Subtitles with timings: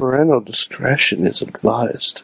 [0.00, 2.22] Parental discretion is advised.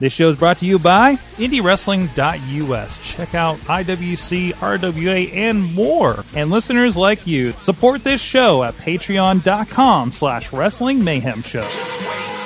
[0.00, 3.10] This show is brought to you by IndieWrestling.us.
[3.10, 6.22] Check out IWC, RWA, and more.
[6.36, 11.62] And listeners like you, support this show at Patreon.com slash Wrestling Mayhem Show.
[11.62, 12.36] Just wait,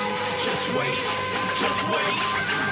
[0.45, 0.95] just wait,
[1.59, 2.23] just wait,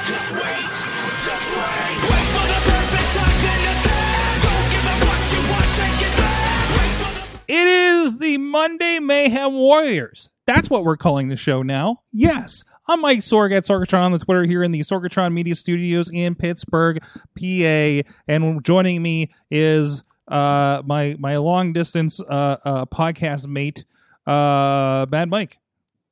[0.07, 0.71] just wait,
[1.19, 1.97] just wait.
[2.07, 4.39] Wait for the perfect time, then attack.
[4.47, 6.63] Don't give up what you want, take it back.
[6.79, 10.31] Wait for the It is the Monday Mayhem Warriors.
[10.47, 12.03] That's what we're calling the show now.
[12.13, 12.63] Yes.
[12.89, 16.37] I'm Mike Sorg at Sorgatron on the Twitter here in the Sorgatron Media Studios in
[16.37, 17.03] Pittsburgh,
[17.37, 18.09] PA.
[18.29, 23.85] And joining me is uh, my my long distance uh, uh, podcast mate,
[24.25, 25.59] uh, Mad Mike.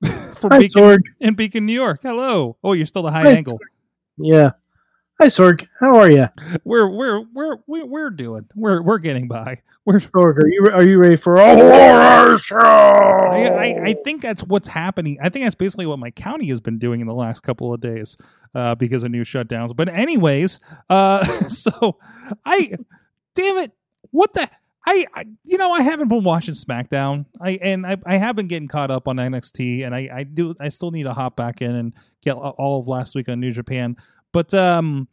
[0.34, 0.98] from Hi, Beacon, Sorg.
[1.20, 2.00] in Beacon, New York.
[2.02, 2.56] Hello.
[2.64, 3.60] Oh, you're still the high Hi, angle.
[4.18, 4.50] Yeah.
[5.20, 5.68] Hi, Sorg.
[5.78, 6.26] How are you?
[6.64, 8.46] We're we're we're we're we're doing.
[8.56, 9.60] We're we're getting by.
[9.84, 12.56] We're Sorg, are you are you ready for a horror show?
[12.56, 15.18] I, I, I think that's what's happening.
[15.22, 17.80] I think that's basically what my county has been doing in the last couple of
[17.80, 18.16] days
[18.56, 19.76] uh, because of new shutdowns.
[19.76, 20.58] But anyways,
[20.90, 21.96] uh, so
[22.44, 22.72] I,
[23.36, 23.70] damn it,
[24.10, 24.50] what the.
[24.86, 27.24] I, I, you know, I haven't been watching SmackDown.
[27.40, 30.54] I and I, I have been getting caught up on NXT, and I, I do.
[30.60, 31.92] I still need to hop back in and
[32.22, 33.96] get all of last week on New Japan.
[34.34, 35.06] But um,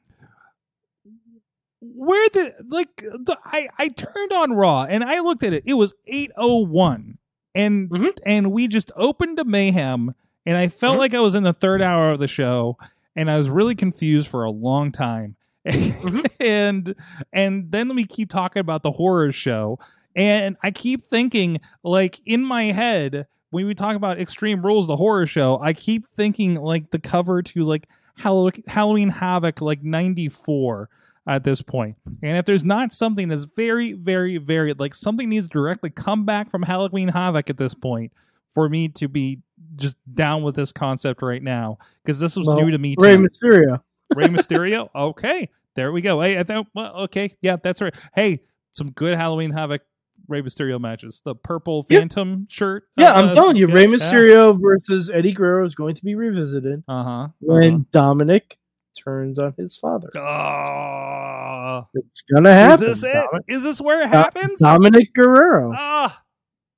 [1.79, 5.63] where the like the, I I turned on Raw and I looked at it.
[5.65, 7.19] It was eight oh one,
[7.55, 8.17] and Mhm.
[8.25, 10.13] and we just opened to mayhem,
[10.45, 10.99] and I felt Mhm.
[10.99, 12.77] like I was in the third hour of the show,
[13.15, 15.35] and I was really confused for a long time.
[16.39, 16.95] and
[17.31, 19.77] and then we keep talking about the horror show,
[20.15, 24.95] and I keep thinking like in my head when we talk about Extreme Rules, the
[24.95, 30.89] horror show, I keep thinking like the cover to like Halloween Havoc like ninety four
[31.27, 31.95] at this point.
[32.23, 36.25] And if there's not something that's very, very, very like something needs to directly come
[36.25, 38.11] back from Halloween Havoc at this point
[38.53, 39.39] for me to be
[39.75, 43.15] just down with this concept right now because this was Well, new to me Rey
[43.15, 43.27] too.
[43.27, 43.81] Mysterio.
[44.15, 44.89] Rey Mysterio.
[44.95, 46.19] Okay, there we go.
[46.21, 46.67] Hey, I thought.
[46.73, 47.93] Well, okay, yeah, that's right.
[48.15, 49.81] Hey, some good Halloween Havoc
[50.27, 51.21] Rey Mysterio matches.
[51.25, 51.99] The purple Yeah.
[51.99, 52.83] Phantom shirt.
[52.97, 53.87] Yeah, I'm telling you, Rey Yeah.
[53.87, 57.27] Mysterio versus Eddie Guerrero is going to be revisited Uh huh.
[57.39, 58.57] when Dominic
[59.03, 60.09] turns on his father.
[60.17, 62.85] Oh, It's gonna is happen.
[62.87, 63.13] this it?
[63.13, 64.59] Domi- Is this where it happens?
[64.59, 65.71] Dominic Guerrero.
[65.75, 66.21] Ah,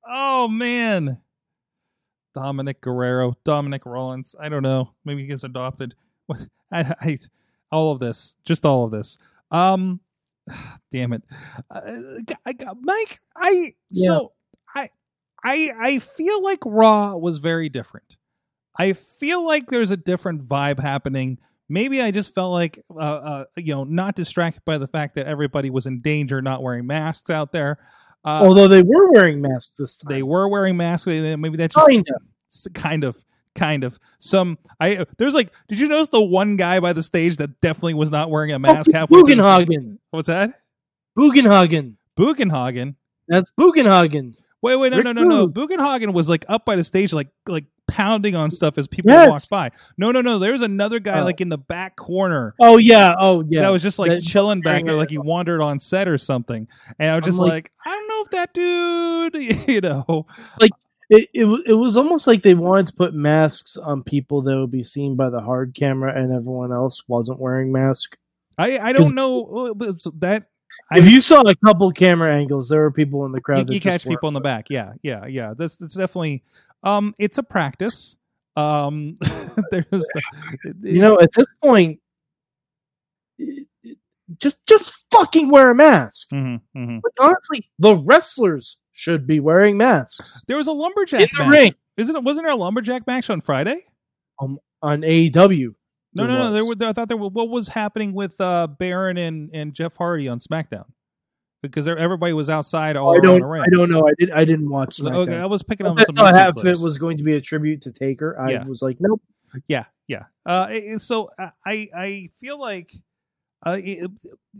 [0.07, 1.17] oh man,
[2.33, 4.35] Dominic Guerrero, Dominic Rollins.
[4.39, 4.91] I don't know.
[5.05, 5.95] Maybe he gets adopted.
[6.27, 6.45] What?
[6.71, 7.17] I, I,
[7.71, 9.17] all of this, just all of this.
[9.51, 9.99] Um,
[10.91, 11.23] damn it,
[11.69, 11.81] uh,
[12.45, 13.21] I, got Mike.
[13.35, 14.07] I Yeah.
[14.07, 14.31] so
[14.75, 14.89] I,
[15.43, 18.17] I, I feel like Raw was very different.
[18.77, 21.37] I feel like there's a different vibe happening.
[21.69, 25.27] Maybe I just felt like, uh, uh, you know, not distracted by the fact that
[25.27, 27.79] everybody was in danger, not wearing masks out there.
[28.25, 30.13] Uh, Although they were wearing masks this time.
[30.13, 31.07] they were wearing masks.
[31.07, 32.13] Maybe that's just Kinda.
[32.73, 33.23] kind of,
[33.55, 33.99] kind of.
[34.19, 37.93] Some I there's like, did you notice the one guy by the stage that definitely
[37.95, 39.21] was not wearing a mask Oh, halfway?
[39.21, 39.35] through?
[39.35, 39.97] Bugenhagen.
[40.11, 40.61] What's that?
[41.17, 41.95] Bugenhagen.
[42.17, 42.95] Bugenhagen.
[43.27, 44.35] That's Bugenhagen.
[44.61, 45.47] Wait, wait, no, Rick no, no, no.
[45.47, 49.29] Bugenhagen was like up by the stage, like like pounding on stuff as people Yes.
[49.29, 49.69] walked by.
[49.97, 50.39] No, no, no.
[50.39, 51.25] There was another guy Oh.
[51.25, 53.13] like in the back corner Oh yeah.
[53.19, 53.61] Oh yeah.
[53.61, 56.67] that was just like That- chilling back there, like he wandered on set or something.
[56.97, 60.25] And I was just like- like, I don't know if that dude, you know.
[61.09, 64.71] It, it, it was almost like they wanted to put masks on people that would
[64.71, 68.17] be seen by the hard camera and everyone else wasn't wearing masks.
[68.57, 70.47] I I don't know uh, but that.
[70.91, 73.59] I, if you saw a couple camera angles, there were people in the crowd.
[73.59, 74.69] you, that you catch people in the back.
[74.69, 75.53] Yeah, yeah, yeah.
[75.57, 76.43] That's that's definitely.
[76.83, 78.17] Um, it's a practice.
[78.55, 79.15] Um,
[79.71, 80.21] there's the,
[80.81, 81.99] You know, at this point,
[84.37, 86.29] just just fucking wear a mask.
[86.31, 87.01] Mhm, mhm.
[87.03, 91.51] Like honestly, the wrestlers should be wearing masks there was a lumberjack in the match.
[91.51, 92.23] ring Isn't it?
[92.23, 93.81] Wasn't there a lumberjack match on Friday?
[94.39, 95.73] on AEW.
[96.15, 96.51] No, There no, no.
[96.53, 96.77] There, was.
[96.77, 97.17] were, I thought there.
[97.17, 100.85] were- What was happening with uh, Baron and, and Jeff Hardy on SmackDown?
[101.61, 103.39] Because everybody was outside all I around don't.
[103.41, 103.61] the ring.
[103.65, 104.01] I don't know.
[104.07, 104.31] I did.
[104.31, 104.99] I didn't watch.
[105.01, 106.15] Okay, I was picking up I some.
[106.15, 106.79] thought YouTube half clips.
[106.79, 108.37] it was going to be a tribute to Taker.
[108.39, 108.63] I Yeah.
[108.65, 109.21] was like, nope.
[109.67, 110.23] Yeah, yeah.
[110.45, 112.91] Uh, it- it- so uh, I I feel like,
[113.65, 114.11] uh, it-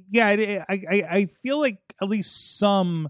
[0.09, 0.31] yeah, I,
[0.69, 3.09] I I- I feel like at least some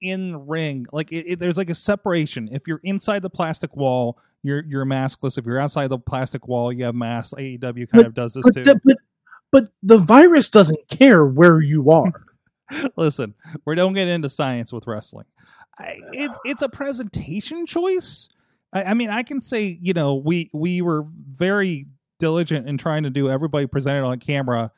[0.00, 2.48] in ring, like it, it, there's like a separation.
[2.52, 5.36] If you're inside the plastic wall, you're you're maskless.
[5.38, 7.34] If you're outside the plastic wall, you have masks.
[7.36, 8.62] AEW kind But- of does this But too.
[8.64, 8.96] the, but
[9.52, 12.12] but the virus doesn't care where you are.
[12.96, 13.34] Listen,
[13.66, 15.26] we don't get into science with wrestling.
[15.78, 18.28] I, it's it's a presentation choice.
[18.72, 21.86] I, I mean, I can say you know we we were very
[22.18, 24.70] diligent in trying to do everybody presented on camera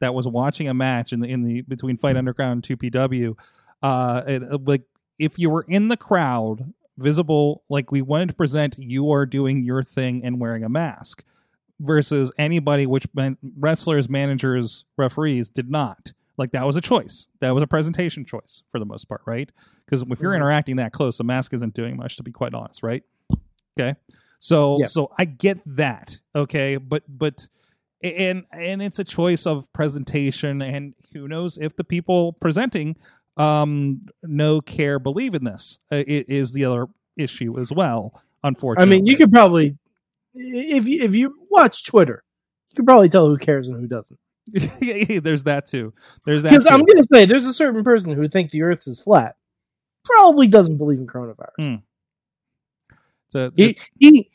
[0.00, 3.34] that was watching a match in the in the between Fight Underground and two PW.
[3.82, 4.82] Uh, it, like
[5.18, 9.62] if you were in the crowd visible like we wanted to present you are doing
[9.64, 11.22] your thing and wearing a mask
[11.78, 16.12] versus anybody which meant wrestlers managers referees did not.
[16.36, 17.28] Like that was a choice.
[17.40, 19.48] That was a presentation choice for the most part right?
[19.84, 20.36] Because if you're Mhm.
[20.36, 23.04] interacting that close the mask isn't doing much to be quite honest right?
[23.78, 23.94] Okay?
[24.40, 24.86] So Yeah.
[24.86, 26.76] so i get that okay?
[26.78, 27.46] But but
[28.02, 32.96] and and it's a choice of presentation and who knows if the people presenting
[33.38, 36.86] um no care believe in this uh, it is the other
[37.16, 39.76] issue as well Unfortunately, I mean, you could probably
[40.34, 42.22] if you if you watch Twitter,
[42.70, 44.18] you could probably tell who cares and who doesn't.
[45.24, 45.92] there's that too
[46.24, 46.66] there's that Because.
[46.66, 49.34] I'm gonna say there's a certain person who thinks the Earth is flat,
[50.04, 51.58] probably doesn't believe in coronavirus.
[51.58, 51.82] Mm.
[53.28, 54.30] So, He he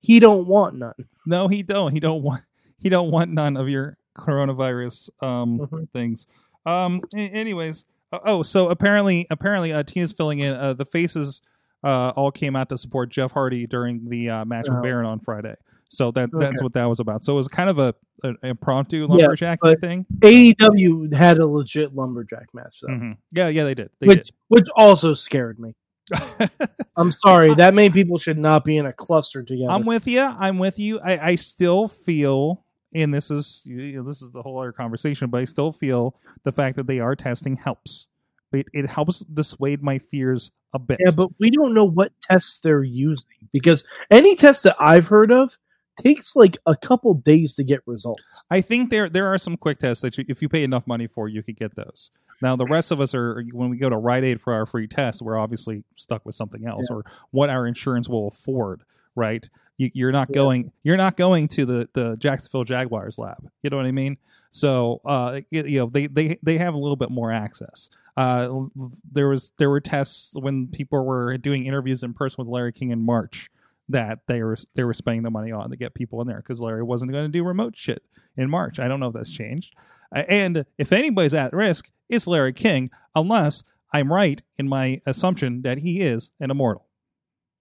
[0.00, 0.94] he don't want none.
[1.26, 2.42] no he don't he don't want
[2.78, 5.88] he don't want none of your coronavirus um Mhm.
[5.90, 6.26] things
[6.66, 7.84] um anyways
[8.24, 11.40] oh so apparently apparently uh tina's filling in uh the faces
[11.84, 14.82] uh all came out to support jeff hardy during the uh match with Oh.
[14.82, 15.54] baron on friday
[15.88, 19.06] so that that's what that was about so it was kind of a an impromptu
[19.06, 23.16] lumberjack but- thing AEW had a legit lumberjack match though, Mhm.
[23.32, 25.74] yeah yeah they did they which which also scared me.
[26.96, 29.70] I'm sorry, that many people should not be in a cluster together.
[29.70, 30.20] I'm with you.
[30.20, 30.98] I'm with you.
[31.00, 32.61] I, I still feel,
[32.94, 36.16] and this is you know, this is the whole other conversation, but I still feel
[36.42, 38.06] the fact that they are testing helps.
[38.52, 40.98] It, it helps dissuade my fears a bit.
[41.00, 45.32] yeah, but we don't know what tests they're using because any test that I've heard
[45.32, 45.56] of
[46.00, 48.42] takes like a couple days to get results.
[48.50, 51.06] I think there there are some quick tests that you, if you pay enough money
[51.06, 52.10] for, you could get those.
[52.40, 54.86] Now the rest of us are when we go to Rite Aid for our free
[54.86, 58.82] test, we're obviously stuck with something else or what our insurance will afford.
[59.14, 59.48] Right?
[59.82, 60.34] You, you're not Yeah.
[60.34, 60.72] going.
[60.84, 63.38] You're not going to the the Jacksonville Jaguars lab.
[63.62, 64.16] You know what I mean?
[64.50, 67.88] So uh, you, you know they they they have a little bit more access.
[68.16, 68.66] Uh,
[69.10, 72.90] there was there were tests when people were doing interviews in person with Larry King
[72.90, 73.48] in March
[73.88, 76.60] that they were they were spending the money on to get people in there because
[76.60, 78.02] Larry wasn't going to do remote shit
[78.36, 78.78] in March.
[78.78, 79.74] I don't know if that's changed.
[80.12, 83.64] And if anybody's at risk, it's Larry King, unless
[83.94, 86.86] I'm right in my assumption that he is an immortal.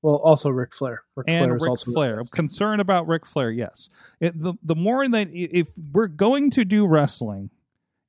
[0.02, 1.04] Well, also Ric Flair.
[1.16, 2.20] Ric And Flair Ric Flair.
[2.20, 3.90] I'm concerned about Ric Flair, yes.
[4.20, 7.50] It, the, the more that if we're going to do wrestling,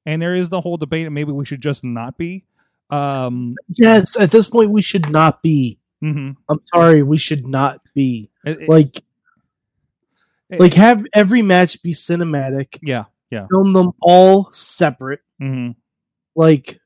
[0.07, 2.45] and there is the whole debate, and maybe we should just not be.
[2.91, 5.79] Um, Yes, at this point we should not be.
[6.03, 6.37] mhm.
[6.49, 8.31] I'm sorry, we should not be.
[8.45, 9.05] It- it- Like
[10.51, 12.79] it- like have every match be cinematic.
[12.83, 13.47] yeah, yeah.
[13.51, 15.21] Film them all separate.
[15.41, 15.77] mhm.
[16.35, 16.81] Like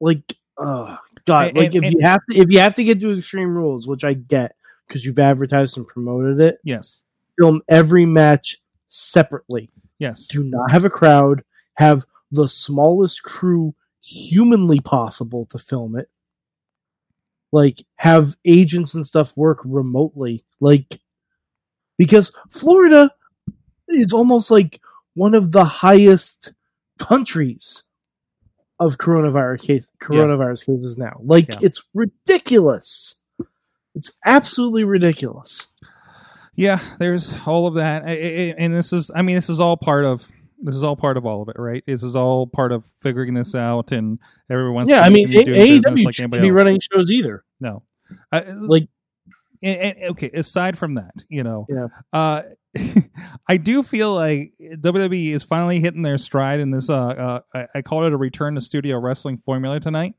[0.00, 0.96] like oh
[1.28, 3.54] god, And- like and- if you have to if you have to get to extreme
[3.54, 7.04] rules, which I get because you've advertised and promoted it, Yes,
[7.38, 8.58] film every match
[8.88, 9.70] separately.
[9.98, 10.26] yes.
[10.26, 11.44] Do not have a crowd,
[11.74, 16.08] have the smallest crew humanly possible to film it.
[17.52, 20.44] Like have agents and stuff work remotely.
[20.60, 21.00] Like
[21.96, 23.10] because Florida
[23.88, 24.80] is almost like
[25.14, 26.52] one of the highest
[26.98, 27.82] countries
[28.80, 31.20] of coronavirus case coronavirus cases now.
[31.22, 31.58] Like Yeah.
[31.62, 33.16] it's ridiculous.
[33.94, 35.66] It's absolutely ridiculous.
[36.54, 40.28] Yeah, there's all of that, and this is, I mean, this is all part of,
[40.58, 41.84] this is all part of all of it, right?
[41.86, 44.18] This is all part of figuring this out, and
[44.50, 46.50] everyone's yeah, I mean, business AEW like shouldn't be else.
[46.50, 47.44] running shows either.
[47.60, 47.82] No,
[48.32, 48.88] I, Like
[49.62, 50.30] and, and- okay.
[50.30, 51.86] Aside from that, you know, Yeah.
[52.12, 52.42] uh,
[53.48, 56.90] I do feel like WWE is finally hitting their stride in this.
[56.90, 60.14] Uh, uh, I, I called it a return to studio wrestling formula tonight.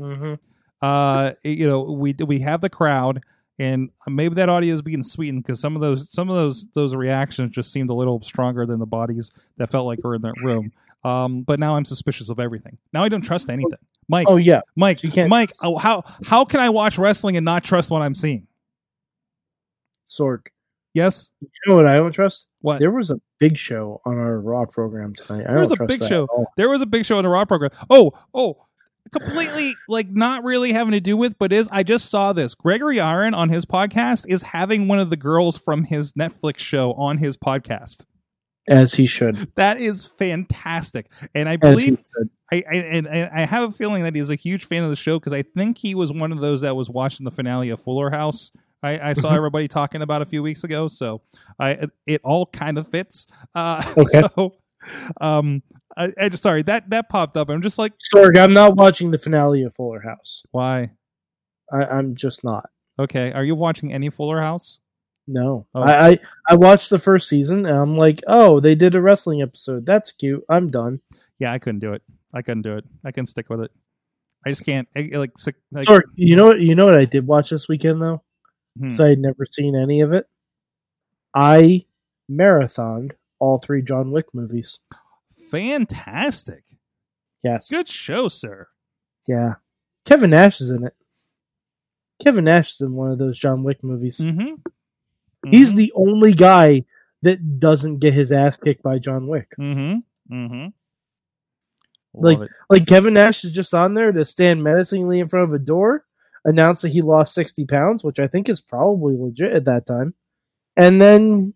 [0.00, 0.38] mhm.
[0.82, 3.22] uh you know we we have the crowd
[3.60, 6.94] and maybe that audio is being sweetened because some of those some of those those
[6.94, 10.34] reactions just seemed a little stronger than the bodies that felt like were in that
[10.42, 10.72] room
[11.04, 14.60] um but now i'm suspicious of everything now i don't trust anything mike Oh yeah,
[14.74, 18.02] mike you can't- mike oh, how how can i watch wrestling and not trust what
[18.02, 18.46] i'm seeing
[20.08, 20.48] Sorg.
[20.94, 22.48] Yes You know what I don't trust?
[22.60, 25.44] what There was a big show on our Raw program tonight.
[25.46, 26.46] I There was don't a trust big show.
[26.56, 28.64] there was a big show in the raw program oh oh
[29.12, 32.98] completely like not really having to do with but is i just saw this gregory
[32.98, 37.18] iron on his podcast is having one of the girls from his netflix show on
[37.18, 38.06] his podcast
[38.66, 39.52] As he should.
[39.56, 42.02] that is fantastic and i believe.
[42.52, 44.96] I, I and I I have a feeling that he's a huge fan of the
[44.96, 47.80] show because I think he was one of those that was watching the finale of
[47.80, 48.52] Fuller House.
[48.84, 49.36] I, I saw Mhm.
[49.36, 51.22] everybody talking about a few weeks ago, so
[51.58, 53.26] I it, all kind of fits.
[53.54, 54.28] Uh, Okay.
[54.36, 54.54] So,
[55.20, 55.62] um,
[55.96, 57.48] I, I just sorry that that popped up.
[57.48, 60.42] I'm just like, Sorg, I'm not watching the finale of Fuller House.
[60.50, 60.90] why?
[61.72, 62.68] I, I'm just not.
[62.98, 64.78] Okay, are you watching any Fuller House?
[65.26, 65.66] No.
[65.74, 65.80] Oh.
[65.80, 66.18] I, I
[66.50, 69.86] I watched the first season and I'm like, oh, they did a wrestling episode.
[69.86, 70.44] That's cute.
[70.50, 71.00] I'm done.
[71.38, 72.02] Yeah, I couldn't do it.
[72.34, 72.84] I couldn't do it.
[73.04, 73.70] I can't stick with it.
[74.46, 74.86] I just can't.
[74.94, 76.60] I, like, sick- like Sorry, you know what?
[76.60, 78.22] You know what I did watch this weekend though.
[78.78, 78.90] Hmm.
[78.90, 80.28] So I'd never seen any of it.
[81.34, 81.84] I
[82.30, 84.78] marathoned all three John Wick movies.
[85.50, 86.64] fantastic.
[87.42, 87.68] Yes.
[87.68, 88.68] Good show, sir.
[89.28, 89.54] Yeah.
[90.04, 90.94] Kevin Nash is in it.
[92.22, 94.18] Kevin Nash is in one of those John Wick movies.
[94.18, 95.50] Mm-hmm.
[95.50, 96.84] He's the only guy
[97.22, 99.52] that doesn't get his ass kicked by John Wick.
[99.58, 100.34] Mm-hmm.
[100.34, 100.66] Mm-hmm.
[102.14, 102.50] Like- it.
[102.70, 106.04] Like Kevin Nash is just on there to stand menacingly in front of a door,
[106.44, 110.14] announce that he lost sixty pounds, which I think is probably legit at that time,
[110.76, 111.54] and then,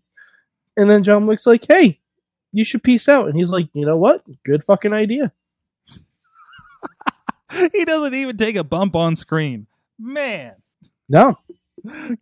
[0.77, 1.99] and then John Wick's like, "Hey,
[2.51, 4.23] you should peace out," and he's like, "You know what?
[4.43, 5.31] Good fucking idea."
[7.73, 9.67] he doesn't even take a bump on screen.
[9.97, 10.53] Man,
[11.09, 11.35] No,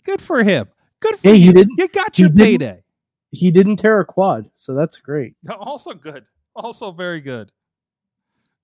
[0.04, 0.68] good for him.
[1.00, 1.54] Good for he you.
[1.54, 2.84] didn't- You got he your didn't- payday.
[3.32, 5.36] he didn't tear a quad, so that's great.
[5.50, 6.26] Also good.
[6.56, 7.52] Also very good.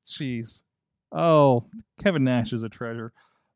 [0.07, 0.63] Jeez.
[1.11, 1.65] Oh,
[2.01, 3.13] Kevin Nash is a treasure.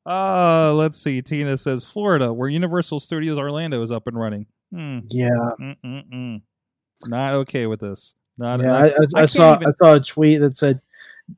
[0.08, 1.22] Uh, let's see.
[1.22, 4.46] Tina says Florida, where Universal Studios Orlando is up and running.
[4.74, 5.00] Hmm.
[5.10, 6.42] Yeah, Mm-mm-mm.
[7.06, 8.16] Not okay with this.
[8.38, 8.60] Not.
[8.62, 8.66] yeah.
[8.68, 8.88] not- I,
[9.20, 10.82] I, I saw even- I saw a tweet that said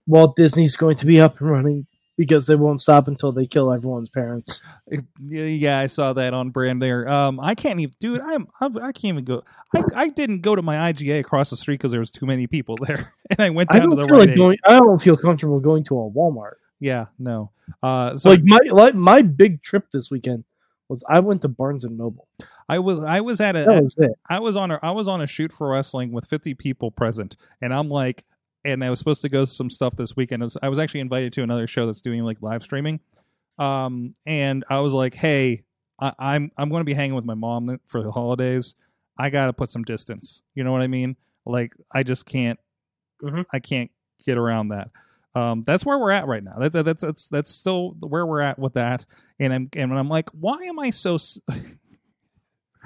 [0.07, 3.71] Walt Disney's going to be up and running because they won't stop until they kill
[3.71, 4.59] everyone's parents.
[4.89, 7.07] Yeah, yeah, I saw that on brand there.
[7.07, 8.19] Um, I can't even, dude.
[8.21, 9.43] I'm, I'm I can't even go.
[9.73, 12.45] I, I didn't go to my IGA across the street because there was too many
[12.45, 14.57] people there, and I went I down to don't the feel Rite like going.
[14.65, 16.55] I don't feel comfortable going to a Walmart.
[16.79, 17.51] Yeah, no.
[17.83, 20.43] Uh, so like my like my big trip this weekend
[20.87, 22.27] was I went to Barnes and Noble.
[22.67, 23.95] I was, I was at a, was.
[24.29, 27.35] I was on a, I was on a shoot for wrestling with 50 people present,
[27.61, 28.23] and I'm like,
[28.65, 30.43] and I was supposed to go to some stuff this weekend.
[30.43, 32.99] I was, I was actually invited to another show that's doing like live streaming,
[33.57, 35.63] um, and I was like, hey,
[35.99, 38.75] I, I'm I'm going to be hanging with my mom for the holidays.
[39.17, 40.41] I got to put some distance.
[40.55, 41.17] You know what I mean?
[41.45, 42.57] Like, I just can't,
[43.21, 43.45] Mhm.
[43.51, 43.91] I can't
[44.25, 44.89] get around that.
[45.35, 46.55] Um, that's where we're at right now.
[46.59, 49.05] That's that's that's that's still where we're at with that.
[49.39, 51.17] And I'm and I'm like, why am I so?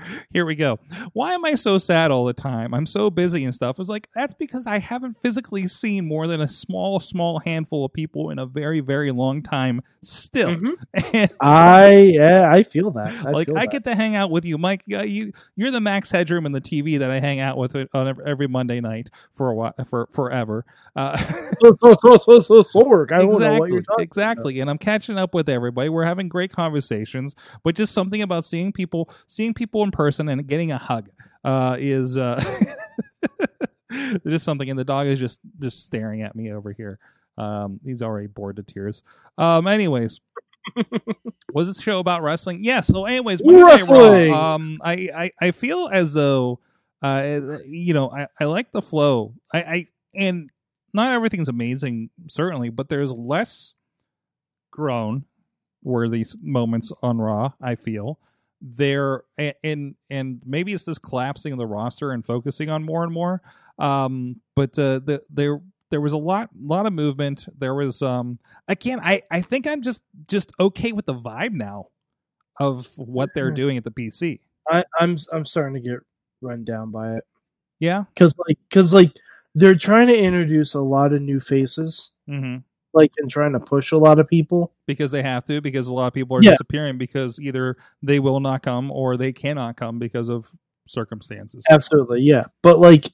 [0.04, 0.80] s- Here we go.
[1.14, 2.74] Why am I so sad all the time?
[2.74, 3.80] I'm so busy and stuff.
[3.80, 7.94] It's like that's because I haven't physically seen more than a small, small handful of
[7.94, 9.82] people in a very, very long time.
[10.02, 10.58] Still,
[11.14, 13.14] and I yeah, I feel that.
[13.26, 13.72] I like feel I that.
[13.72, 14.84] get to hang out with you, Mike.
[14.92, 18.08] Uh, you you're the Max Headroom and the TV that I hang out with on
[18.08, 20.66] every, every Monday night for a while, for forever.
[20.96, 21.18] Uh,
[21.62, 23.12] so so so so so Sorg.
[23.14, 24.60] I don't know what exactly, you're exactly.
[24.60, 25.90] And I'm catching up with everybody.
[25.90, 30.46] We're having great conversations, but just something about seeing people, seeing people in person and
[30.46, 31.10] getting a hug
[31.46, 32.44] uh, is uh,
[34.28, 34.70] just something.
[34.70, 37.00] And the dog is just just staring at me over here.
[37.38, 39.04] Um, he's already bored to tears.
[39.38, 40.20] Um, anyways.
[41.54, 42.64] was this show about wrestling?
[42.64, 42.88] Yes.
[42.88, 43.68] So, anyways, Night Raw.
[43.68, 44.34] Wrestling!
[44.34, 46.62] Um, I, I I feel as though,
[47.02, 49.34] uh, you know, I, I like the flow.
[49.52, 50.50] I, I and
[50.94, 53.74] not everything's amazing, certainly, but there's less
[54.72, 55.26] grown
[55.84, 57.52] worthy moments on Raw.
[57.62, 58.20] I feel
[58.63, 63.12] there, and and maybe it's this collapsing of the roster and focusing on more and
[63.13, 63.41] more.
[63.77, 65.60] Um, but uh, the there
[65.91, 67.46] there was a lot lot of movement.
[67.58, 71.88] There was um again, I I think I'm just just okay with the vibe now
[72.60, 74.39] of what they're doing at the PC.
[74.70, 76.00] I, I'm I'm starting to get
[76.41, 77.24] run down by it
[77.79, 78.03] Yeah.
[78.13, 79.12] because like because like
[79.55, 82.58] they're trying to introduce a lot of new faces, hmm
[82.94, 84.72] like and trying to push a lot of people.
[84.86, 86.52] because they have to because a lot of people are Yeah.
[86.52, 90.52] disappearing because either they will not come or they cannot come because of
[90.88, 91.64] circumstances.
[91.70, 92.44] Absolutely, yeah.
[92.62, 93.12] But like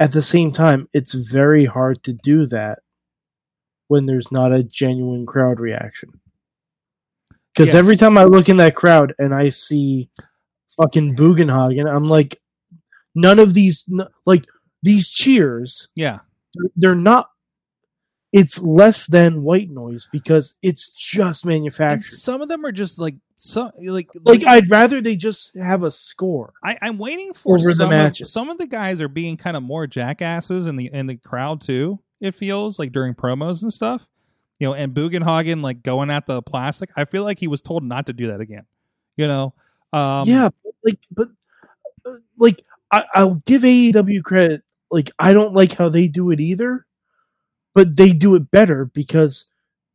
[0.00, 2.80] at the same time, it's very hard to do that
[3.88, 6.10] when there's not a genuine crowd reaction.
[7.54, 7.76] Because Yes.
[7.76, 10.10] every time I look in that crowd and I see
[10.76, 12.40] fucking Bugenhagen, I'm like,
[13.14, 13.84] none of these,
[14.26, 14.44] like
[14.82, 16.18] these cheers, Yeah.
[16.54, 17.30] they're- they're not.
[18.36, 22.04] It's less than white noise because it's just And manufactured.
[22.04, 25.90] some of them are just like some like Like I'd rather they just have a
[25.90, 26.52] score.
[26.62, 28.32] I, I'm waiting for some of, matches.
[28.32, 31.60] some of the guys are being kind of more jackasses in the in the crowd
[31.60, 32.00] too.
[32.20, 34.06] It feels like during promos and stuff,
[34.58, 34.74] you know.
[34.74, 36.90] And Bugenhagen like going at the plastic.
[36.96, 38.64] I feel like he was told not to do that again.
[39.16, 39.54] You know.
[39.92, 40.50] Um, yeah,
[40.84, 41.28] like, but
[42.04, 44.62] uh, like, I, I'll give AEW credit.
[44.90, 46.86] Like, I don't like how they do it either,
[47.76, 49.44] but they do it better because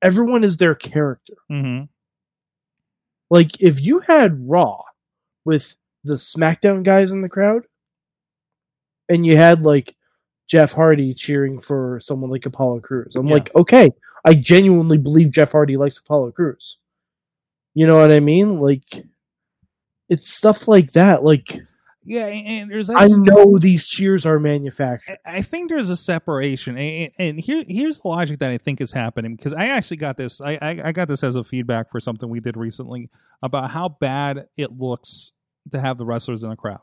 [0.03, 1.33] everyone is their character.
[1.49, 1.81] hmm
[3.29, 4.83] Like, if you had Raw
[5.43, 7.63] with the SmackDown guys in the crowd,
[9.09, 9.95] and you had like
[10.47, 13.33] Jeff Hardy cheering for someone like Apollo Crews, I'm Yeah.
[13.33, 13.89] like, okay,
[14.23, 16.77] I genuinely believe Jeff Hardy likes Apollo Crews.
[17.73, 18.59] You know what I mean?
[18.59, 19.05] Like,
[20.07, 21.23] it's stuff like that.
[21.23, 21.61] Like,
[22.03, 25.17] yeah, and, there's I know these cheers are manufactured.
[25.25, 28.91] I think there's a separation, and, and here here's the logic that I think is
[28.91, 30.41] happening because I actually got this.
[30.41, 33.09] I, I I got this as a feedback for something we did recently
[33.43, 35.33] about how bad it looks
[35.71, 36.81] to have the wrestlers in a crowd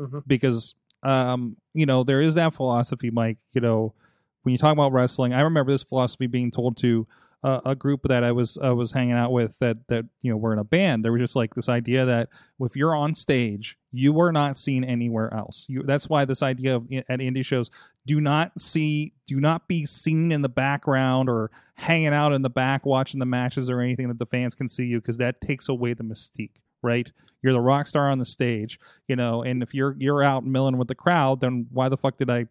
[0.00, 0.22] Mhm.
[0.26, 0.74] because
[1.04, 3.38] um you know there is that philosophy, Mike.
[3.52, 3.94] You know
[4.42, 7.06] when you talk about wrestling, I remember this philosophy being told to
[7.46, 10.54] a group that I was I was hanging out with that that you know were
[10.54, 11.04] in a band.
[11.04, 14.82] There was just like this idea that if you're on stage, you are not seen
[14.82, 15.66] anywhere else.
[15.68, 17.70] You that's why this idea of at indie shows
[18.06, 22.50] do not see do not be seen in the background or hanging out in the
[22.50, 25.68] back watching the matches or anything that the fans can see you because that takes
[25.68, 29.72] away the mystique right you're the rock star on the stage you know and if
[29.72, 32.46] you're you're out milling with the crowd then why the fuck did i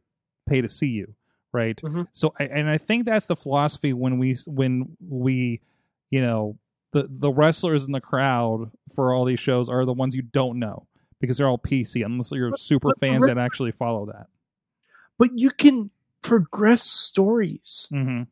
[0.50, 1.14] pay to see you
[1.52, 2.08] right Mhm.
[2.12, 5.62] so I, and i think that's the philosophy when we when we
[6.10, 6.58] you know
[6.94, 10.58] the the wrestlers in the crowd for all these shows are the ones you don't
[10.58, 10.88] know
[11.24, 14.28] because they're all pc unless you're super but fans that actually follow that
[15.18, 15.90] But you can
[16.22, 18.24] progress stories mm-hmm.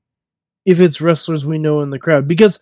[0.65, 2.27] if it's wrestlers we know in the crowd.
[2.27, 2.59] Because,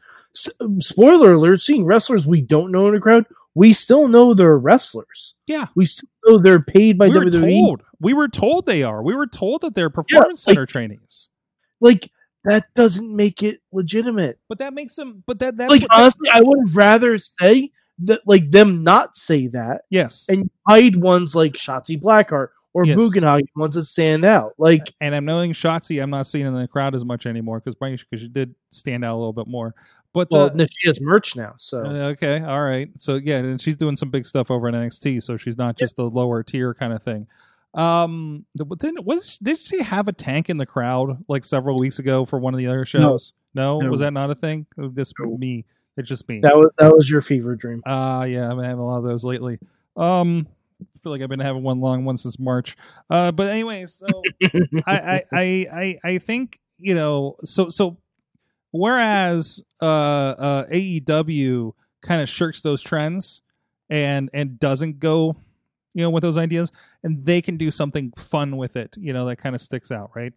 [0.79, 5.35] spoiler alert, seeing wrestlers we don't know in the crowd, we still know they're wrestlers.
[5.47, 5.67] Yeah.
[5.75, 7.49] We still know they're paid by we were WWE.
[7.49, 11.27] told we were told they are we were told that they're performance like- center trainees
[11.79, 12.11] Like,
[12.45, 14.39] that doesn't make it legitimate.
[14.47, 17.71] but that makes them but that that Like, honestly, I would rather say
[18.03, 22.97] that, like, them not say that yes and hide ones like Shotzi Blackheart or Yes.
[22.99, 24.53] Bugenhagen, ones that stand out.
[24.59, 27.75] Like, and I'm knowing Shotzi, I'm not seeing in the crowd as much anymore because
[27.75, 29.73] because she did stand out a little bit more.
[30.13, 31.85] But well, uh, no, she has merch now, so.
[31.85, 32.89] uh, okay, all right.
[32.97, 35.95] So yeah, and she's doing some big stuff over in NXT, so she's not just
[35.97, 37.27] the lower tier kind of thing.
[37.75, 41.99] Um, but then was did she have a tank in the crowd like several weeks
[41.99, 43.33] ago for one of the other shows?
[43.53, 43.89] No, No.
[43.91, 44.65] was that not a thing?
[44.77, 45.37] This No.
[45.37, 45.65] me.
[45.99, 46.39] It's just me.
[46.41, 47.81] that was that was your fever dream.
[47.85, 49.59] Uh yeah, I've been having a lot of those lately.
[49.97, 50.47] Um
[50.81, 52.77] I feel like I've been having one long one since March.
[53.09, 54.05] Uh but anyway, so
[54.87, 57.97] I, I I I I think, you know, so so
[58.71, 63.41] whereas uh uh AEW kind of shirks those trends
[63.89, 65.35] and and doesn't go
[65.93, 66.71] you know with those ideas
[67.03, 70.11] and they can do something fun with it, you know, that kind of sticks out,
[70.15, 70.33] right?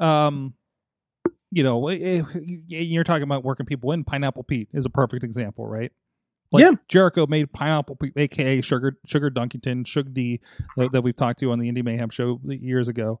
[0.00, 0.54] Um
[1.56, 1.96] you know, eh,
[2.34, 4.04] eh, you're talking about working people in.
[4.04, 5.90] Pineapple Pete is a perfect example, right?
[6.52, 6.72] Like Yeah.
[6.88, 10.40] Jericho made Pineapple Pete, aka Sugar Sugar Dunkerton, Sugar D,
[10.76, 13.18] that, that we've talked to on the Indie Mayhem show years ago.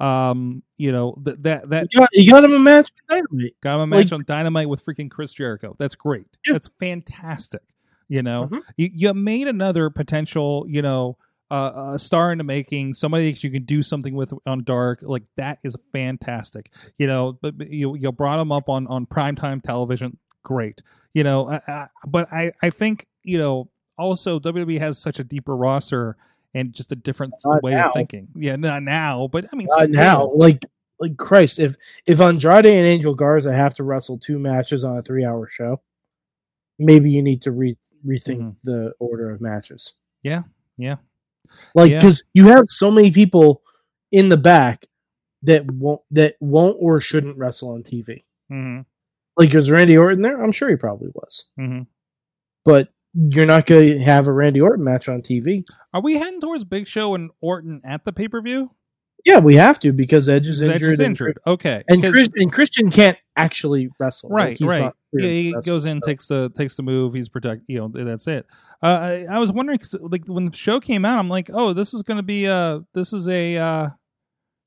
[0.00, 3.56] Um, you know th- that that You got, you got him a match with Dynamite.
[3.62, 5.74] got him a match Like- on Dynamite with freaking Chris Jericho.
[5.78, 6.26] That's great.
[6.46, 6.52] Yeah.
[6.52, 7.62] That's fantastic.
[8.08, 8.60] You know, Mhm.
[8.76, 10.66] you you made another potential.
[10.68, 11.16] You know,
[11.50, 12.94] uh, a star in the making.
[12.94, 15.00] Somebody that you can do something with on Dark.
[15.02, 16.72] Like that is fantastic.
[16.98, 20.18] You know, but, but you you brought him up on on primetime television.
[20.44, 20.82] Great.
[21.14, 25.24] You know, I, I, but I I think you know also WWE has such a
[25.24, 26.16] deeper roster
[26.54, 27.88] and just a different Not way now.
[27.88, 28.28] of thinking.
[28.34, 30.64] Yeah, not now, but I mean Uh, now, like
[30.98, 35.02] like Christ, if if Andrade and Angel Garza have to wrestle two matches on a
[35.02, 35.80] three hour show,
[36.78, 38.56] maybe you need to re- rethink Mhm.
[38.64, 39.94] the order of matches.
[40.22, 40.42] Yeah,
[40.76, 40.96] yeah.
[41.74, 41.98] Like Yeah.
[42.00, 43.62] because you have so many people
[44.12, 44.86] in the back
[45.42, 48.24] that won't that won't or shouldn't wrestle on TV.
[48.48, 48.80] hmm
[49.36, 50.42] Like is Randy Orton there?
[50.42, 51.82] I'm sure he probably was, hmm
[52.64, 55.64] but you're not going to have a Randy Orton match on TV.
[55.94, 58.72] Are we heading towards Big Show and Orton at the pay per view?
[59.24, 60.92] Yeah, we have to because Edge is Edge injured.
[60.92, 64.30] is and- Okay, And, Chris, and Christian can't actually wrestle.
[64.30, 64.80] Like, right, he's right.
[64.82, 67.14] not Yeah, he goes in, takes the takes the move.
[67.14, 67.62] He's protect.
[67.68, 68.46] You know, that's it.
[68.82, 71.72] Uh, I, I was wondering, 'cause, like when the show came out, I'm like, oh,
[71.72, 73.88] this is going to be uh this is a uh,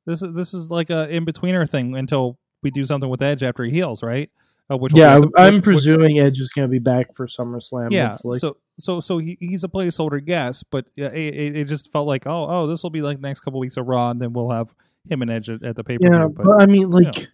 [0.05, 3.43] this is this is like a in betweener thing until we do something with Edge
[3.43, 4.29] after he heals, right?
[4.71, 7.91] Uh, which Yeah, the- I'm which- presuming Edge is going to be back for SummerSlam.
[7.91, 8.39] yeah hopefully.
[8.39, 12.25] so so so he, he's a placeholder guess but it, it, it just felt like
[12.27, 14.51] oh oh this will be like the next couple weeks of raw and then we'll
[14.51, 14.73] have
[15.09, 17.27] him and edge at, at the pay-per-view yeah, but, but, I mean, like,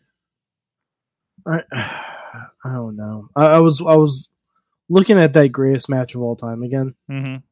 [1.48, 3.30] I, I don't know.
[3.36, 4.28] I, I was I was
[4.90, 7.44] looking at that greatest match of all time again, Mhm.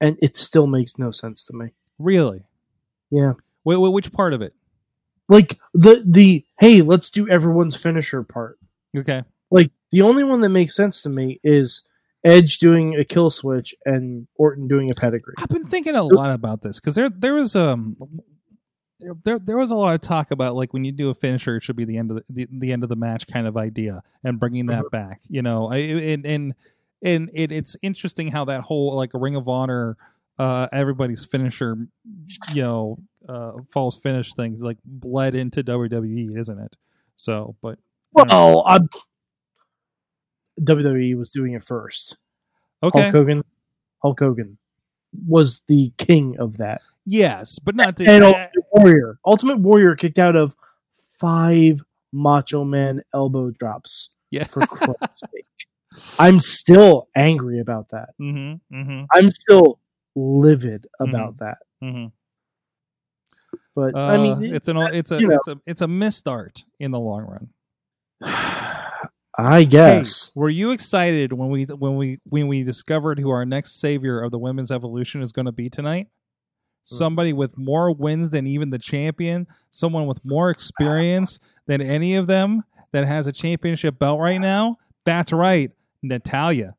[0.00, 1.68] and it still makes no sense to me.
[1.98, 2.42] really
[3.10, 3.34] Yeah,
[3.64, 4.54] wait, wait, which part of it
[5.28, 8.58] like the the hey, let's do everyone's finisher part.
[8.96, 11.86] okay Like the only one that makes sense to me is
[12.24, 15.34] Edge doing a kill switch and Orton doing a pedigree.
[15.38, 17.96] i've been thinking a lot about this because there there was um
[19.24, 21.62] there there was a lot of talk about like when you do a finisher it
[21.62, 24.02] should be the end of the, the, the end of the match kind of idea
[24.24, 26.54] and bringing that back you know I, and and
[27.02, 29.96] and it, it's interesting how that whole like a ring of honor
[30.38, 31.76] uh everybody's finisher
[32.52, 36.76] you know uh false finish thing like bled into wwe isn't it
[37.16, 37.78] so but
[38.12, 38.88] Well, I'm,
[40.60, 42.16] WWE was doing it first.
[42.82, 43.44] okay Hulk Hogan,
[44.02, 44.58] Hulk Hogan
[45.26, 46.80] was the king of that.
[47.04, 48.06] Yes, but not the.
[48.08, 48.24] and
[48.72, 49.18] Warrior.
[49.26, 50.56] Ultimate Warrior kicked out of
[51.18, 51.82] five
[52.12, 54.10] Macho Man elbow drops.
[54.30, 54.44] yeah.
[54.44, 55.46] For Christ's sake,
[56.18, 58.10] I'm still angry about that.
[58.20, 59.78] mm-hmm, mm-hmm, I'm still
[60.14, 61.58] livid about that.
[61.82, 62.06] mm-hmm.
[63.74, 65.36] But Uh, I mean, it's an it's a you know.
[65.36, 67.48] it's a it's a misstart in the long run.
[69.38, 70.26] I guess.
[70.26, 74.20] Hey, were you excited when we when we when we discovered who our next savior
[74.20, 76.08] of the women's evolution is going to be tonight?
[76.88, 76.96] Hmm.
[76.96, 82.26] Somebody with more wins than even the champion, someone with more experience than any of
[82.26, 84.76] them that has a championship belt right now.
[85.04, 85.70] That's right,
[86.02, 86.74] Natalya.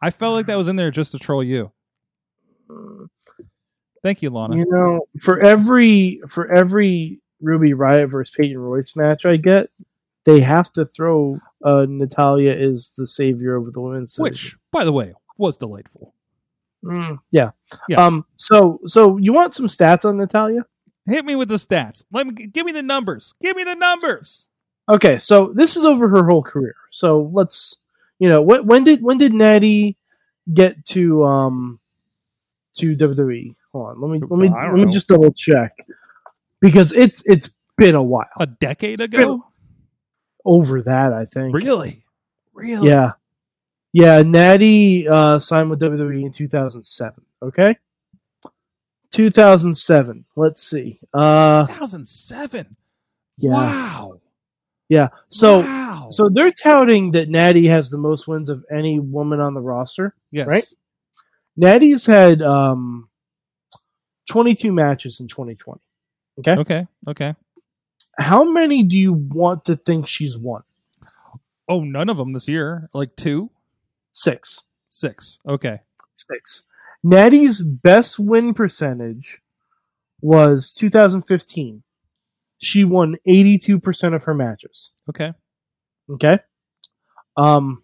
[0.00, 1.72] I felt like that was in there just to troll you.
[4.02, 4.56] Thank you, Lana.
[4.56, 9.70] You know, for every for every Ruby Riott versus Peyton Royce match I get,
[10.24, 14.16] they have to throw uh, Natalya is the savior of the women's.
[14.18, 16.14] Which, by the way, was delightful.
[16.84, 17.50] Mm, yeah.
[17.88, 18.04] Yeah.
[18.04, 18.24] Um.
[18.36, 20.66] So so you want some stats on Natalya?
[21.06, 22.04] Hit me with the stats.
[22.12, 23.34] Let me give me the numbers.
[23.40, 24.48] Give me the numbers.
[24.88, 25.18] Okay.
[25.18, 26.74] So this is over her whole career.
[26.90, 27.76] So let's
[28.18, 29.96] you know when when did when did Natty
[30.52, 31.80] get to um
[32.76, 33.54] to WWE?
[33.72, 34.00] Hold on.
[34.00, 34.92] Let me let me let me know.
[34.92, 35.76] just double check
[36.60, 38.26] because it's it's been a while.
[38.38, 39.44] A decade ago?
[40.44, 41.54] Over that, I think.
[41.54, 42.04] Really?
[42.52, 42.88] Really?
[42.88, 43.12] Yeah.
[43.92, 47.24] Yeah, Natty uh, signed with WWE in 2007.
[47.42, 47.76] Okay?
[49.12, 50.24] 2007.
[50.36, 50.98] Let's see.
[51.12, 52.76] Uh 2007.
[53.36, 53.50] yeah.
[53.50, 54.20] Wow.
[54.88, 55.08] Yeah.
[55.28, 56.08] So wow.
[56.10, 60.14] so they're touting that Natty has the most wins of any woman on the roster.
[60.30, 60.46] yes.
[60.46, 60.66] right?
[61.56, 63.08] Natty's had um
[64.28, 65.80] 22 matches in 2020.
[66.38, 66.52] Okay?
[66.52, 66.86] Okay.
[67.08, 67.34] Okay.
[68.18, 70.62] How many do you want to think she's won?
[71.68, 72.88] Oh, none of them this year.
[72.92, 73.50] Like two,
[74.12, 74.60] 6.
[74.88, 75.38] six.
[75.48, 75.80] Okay.
[76.14, 76.64] 6.
[77.02, 79.40] Natty's best win percentage
[80.20, 81.82] was 2015.
[82.58, 84.90] She won 82% of her matches.
[85.08, 85.32] Okay.
[86.10, 86.38] Okay.
[87.36, 87.82] Um,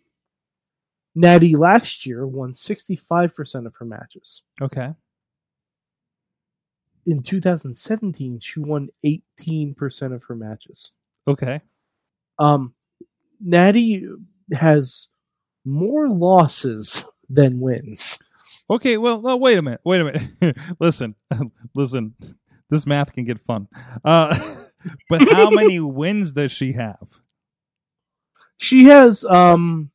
[1.15, 4.43] Natty last year won 65% of her matches.
[4.63, 4.91] Okay.
[7.07, 10.93] In 2017, she won 18% of her matches.
[11.27, 11.61] Okay.
[12.39, 12.75] Um,
[13.41, 14.07] Natty
[14.53, 15.09] has
[15.69, 18.19] more losses than wins.
[18.71, 18.97] Okay.
[18.97, 19.81] Well, no, wait a minute.
[19.85, 20.57] Wait a minute.
[20.81, 21.15] listen,
[21.75, 22.15] listen.
[22.71, 23.69] This math can get fun.
[24.05, 24.65] Uh,
[25.09, 27.21] but how many wins does she have?
[28.59, 29.91] She has um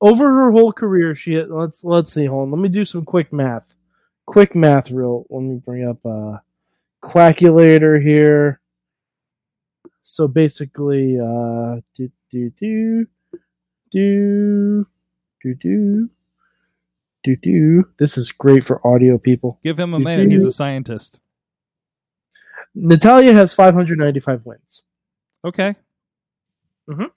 [0.00, 1.14] over her whole career.
[1.14, 2.26] She had, let's let's see.
[2.26, 2.50] Hold on.
[2.50, 3.74] Let me do some quick math.
[4.26, 5.26] Quick math, real.
[5.30, 6.42] Let me bring up a
[7.02, 8.60] calculator here.
[10.02, 13.06] So basically, uh, do do do
[13.90, 14.86] do
[15.42, 16.10] do do
[17.24, 17.84] do do.
[17.98, 19.58] This is great for audio people.
[19.62, 20.30] Give him a You minute.
[20.30, 21.20] He's a scientist.
[22.74, 24.82] Natalya has 595 wins.
[25.44, 25.74] Okay.
[26.88, 27.10] Mhm.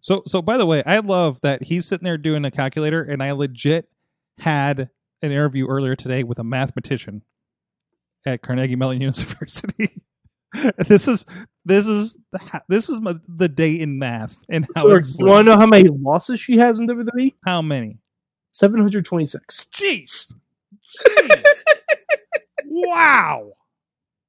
[0.00, 3.22] So, so by the way, I love that he's sitting there doing a calculator, and
[3.22, 3.88] I legit
[4.38, 4.90] had
[5.22, 7.22] an interview earlier today with a mathematician
[8.24, 10.02] at Carnegie Mellon University.
[10.86, 11.26] this is
[11.68, 15.26] this is the- this is my, the day in math and how So, it's you
[15.26, 17.34] want to know how many losses she has in WWE?
[17.44, 17.98] how many?
[18.52, 19.66] 726.
[19.72, 20.32] Jeez.
[21.08, 21.44] Jeez.
[22.64, 23.52] wow.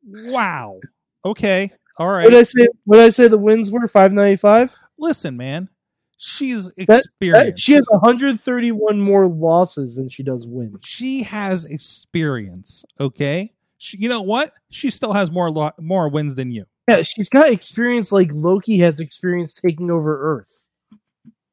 [0.08, 0.80] Wow.
[1.26, 1.72] Okay.
[1.98, 2.24] All right.
[2.24, 2.68] What did I say?
[2.86, 3.28] What I say?
[3.28, 4.76] The wins were 595.
[4.98, 5.70] Listen, man.
[6.18, 7.64] She's That- experienced.
[7.64, 10.78] she has 131 more losses than she does wins.
[10.84, 12.84] she has experience.
[13.00, 14.54] Okay, she, you know what?
[14.70, 16.66] She still has more lo- more wins than you.
[16.90, 20.66] Yeah, she's got experience like Loki has experience taking over Earth.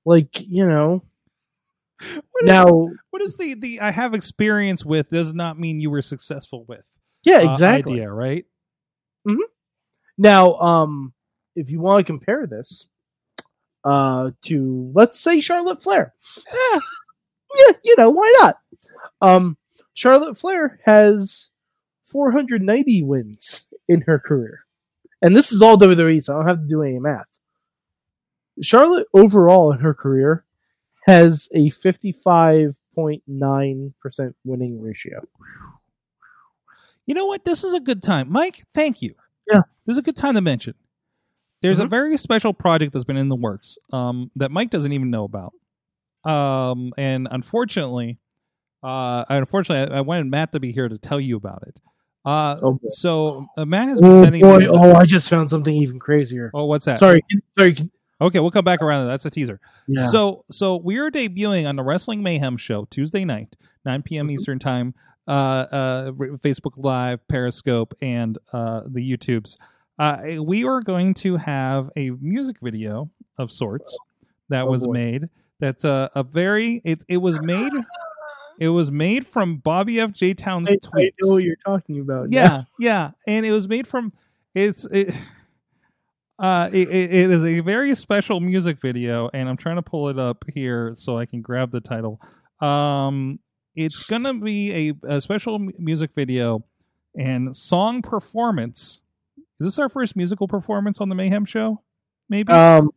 [0.04, 1.02] Like you know,
[1.98, 5.90] What is, now what is the the I have experience with does not mean you
[5.90, 6.84] were successful with.
[7.24, 7.94] yeah, uh, exactly.
[7.94, 8.44] idea, right?
[9.26, 9.38] Mhm.
[10.18, 11.12] Now, um,
[11.56, 12.86] if you want to compare this
[13.84, 16.14] uh, to, let's say, Charlotte Flair,
[16.48, 16.80] eh,
[17.58, 18.58] yeah, you know, why not?
[19.20, 19.56] Um,
[19.94, 21.50] Charlotte Flair has
[22.04, 24.65] 490 wins in her career,
[25.22, 27.26] and this is all WWE, so I don't have to do any math.
[28.62, 30.44] Charlotte overall in her career
[31.06, 35.20] has a 55.9% winning ratio.
[37.06, 37.44] You know what?
[37.44, 38.64] This is a good time, Mike.
[38.74, 39.14] Thank you.
[39.50, 39.60] Yeah.
[39.86, 40.74] this is a good time to mention.
[41.62, 41.90] There's a Mhm.
[41.90, 45.52] very special project that's been in the works um, that Mike doesn't even know about.
[46.28, 48.18] Um, and unfortunately,
[48.82, 51.78] uh, unfortunately, I, I wanted Matt to be here to tell you about it.
[52.26, 54.58] Uh, Oh, so a man has been Oh sending boy!
[54.58, 54.68] me.
[54.68, 56.50] Oh, I just found something even crazier.
[56.52, 56.98] oh, what's that?
[56.98, 57.22] Sorry,
[57.58, 57.76] sorry.
[58.20, 59.06] Okay, we'll come back around.
[59.06, 59.60] That's a teaser.
[59.86, 60.08] Yeah.
[60.08, 64.28] So, so we are debuting on the Wrestling Mayhem show Tuesday night, 9 p.m.
[64.28, 64.32] Mhm.
[64.32, 64.94] Eastern time.
[65.28, 65.30] Uh,
[65.70, 69.56] uh, Facebook Live, Periscope, and uh, the YouTubes.
[69.98, 73.96] Uh, we are going to have a music video of sorts
[74.48, 74.92] that Oh, was boy.
[74.92, 75.28] made.
[75.60, 77.72] That's a, a very it it was made
[78.58, 82.32] it was made from Bobby F J Town's I, I know what you're talking about.
[82.32, 84.12] yeah, yeah, and it was made from
[84.54, 85.14] it's it.
[86.38, 90.10] Uh, it, it it is a very special music video, and I'm trying to pull
[90.10, 92.20] it up here so I can grab the title.
[92.60, 93.38] Um,
[93.74, 96.62] it's gonna be a, a special m- music video
[97.18, 99.00] and song performance.
[99.58, 101.80] Is this our first musical performance on the Mayhem Show?
[102.28, 102.90] Maybe Um,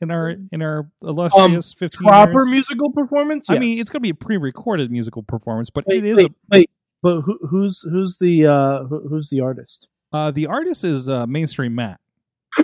[0.00, 2.50] in our in our illustrious 15 proper years?
[2.50, 3.46] musical performance.
[3.48, 6.70] I mean, it's gonna be a pre-recorded musical performance, but wait, it is wait, wait.
[7.02, 9.88] But who, who's who's the uh, who, who's the artist?
[10.12, 12.00] uh, the artist is uh, Mainstream Matt.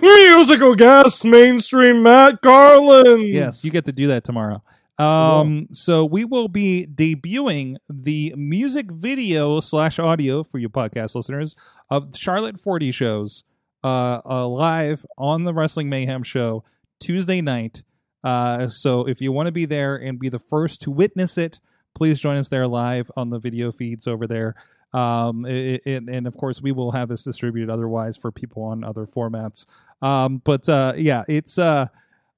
[0.01, 3.27] Musical guest, mainstream Matt Garland.
[3.27, 4.63] Yes, you get to do that tomorrow.
[4.97, 11.55] Um, so we will be debuting the music video slash audio for you podcast listeners
[11.89, 13.43] of Charlotte Forty shows,
[13.83, 16.63] uh, uh, live on the Wrestling Mayhem show
[17.03, 17.83] Tuesday night.
[18.23, 21.59] Uh, so if you want to be there and be the first to witness it,
[21.93, 24.55] please join us there live on the video feeds over there.
[24.93, 28.83] Um, it, it, and of course, we will have this distributed otherwise for people on
[28.85, 29.65] other formats.
[30.01, 31.87] Um, but uh, yeah, it's uh,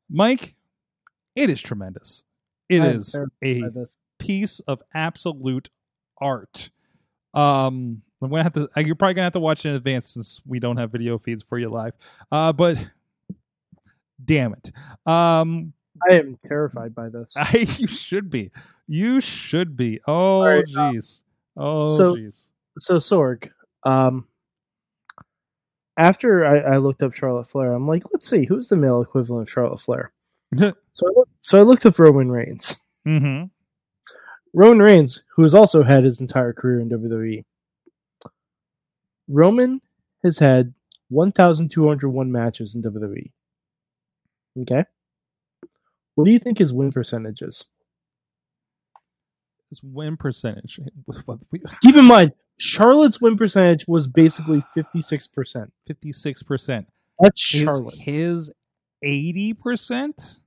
[0.09, 0.55] Mike.
[1.35, 2.23] It is tremendous.
[2.67, 3.61] It I'm is a
[4.17, 5.69] piece of absolute
[6.19, 6.71] art.
[7.35, 8.69] Um, I'm gonna have to.
[8.75, 11.19] uh, You're probably gonna have to watch it in advance since we don't have video
[11.19, 11.93] feeds for you live.
[12.31, 12.77] Uh, but
[14.23, 14.71] damn it.
[15.05, 15.73] Um,
[16.09, 17.33] I am terrified by this.
[17.35, 18.51] I you should be.
[18.87, 19.99] You should be.
[20.07, 21.23] Oh right, jeez.
[21.57, 22.49] Oh so- jeez.
[22.77, 23.49] so Sorg,
[23.85, 24.27] um,
[25.97, 29.47] after I, I looked up Charlotte Flair, I'm like, let's see, who's the male equivalent
[29.47, 30.11] of Charlotte Flair?
[30.57, 32.75] so, I look, so I looked up Roman Reigns.
[33.07, 33.45] mm-hmm.
[34.53, 37.43] Roman Reigns, who has also had his entire career in WWE.
[39.27, 39.81] Roman
[40.23, 40.73] has had
[41.09, 43.31] 1,201 matches in WWE.
[44.61, 44.83] Okay.
[46.15, 47.65] What do you think his win percentage is?
[49.69, 50.79] His win percentage.
[51.81, 55.67] Keep in mind, Charlotte's win percentage was basically 56%.
[55.85, 56.87] Fifty-six percent.
[57.19, 57.95] That's Is Charlotte.
[57.95, 58.51] his
[59.03, 60.39] eighty percent?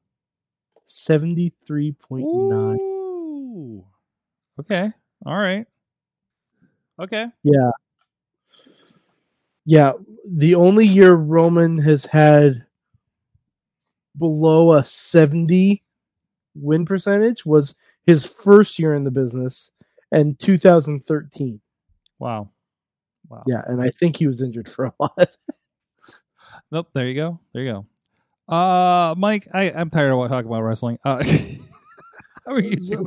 [0.89, 2.23] 73.9.
[2.23, 3.85] Ooh.
[4.59, 4.91] Okay.
[5.27, 5.67] All right.
[6.99, 7.27] Okay.
[7.43, 7.71] Yeah.
[9.67, 9.93] Yeah,
[10.27, 12.65] the only year Roman has had
[14.19, 15.83] below a 70
[16.55, 17.75] win percentage was
[18.07, 19.71] his first year in the business
[20.13, 21.61] and 2013.
[22.19, 22.51] Wow.
[23.29, 23.43] Wow.
[23.47, 25.31] Yeah, and I think he was injured for a lot.
[26.71, 26.89] Nope.
[26.93, 27.41] There you go.
[27.55, 27.73] There you
[28.49, 28.55] go.
[28.55, 30.99] Uh, Mike, I I'm tired of talking about wrestling.
[31.03, 31.23] Uh,
[32.47, 33.07] how are you doing?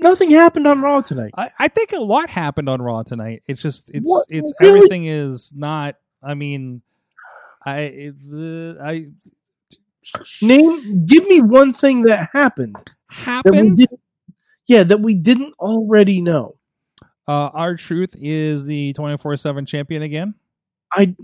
[0.00, 1.32] Nothing happened on Raw tonight.
[1.36, 3.42] I, I think a lot happened on Raw tonight.
[3.46, 4.26] It's just it's What?
[4.30, 4.78] it's Really?
[4.78, 5.96] everything is not.
[6.22, 6.82] I mean,
[7.64, 8.12] I
[8.82, 9.06] I
[10.42, 12.76] Name, give me one thing that happened
[13.08, 13.76] happened.
[13.76, 14.00] didn't.
[14.66, 16.56] Yeah, that we didn't already know.
[17.28, 20.34] Uh, R-Truth is the twenty four seven champion again.
[20.92, 21.14] I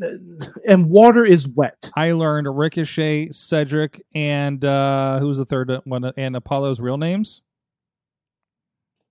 [0.66, 1.90] and water is wet.
[1.94, 6.04] I learned Ricochet, Cedric, and uh, who's the third one?
[6.16, 7.42] And Apollo's real names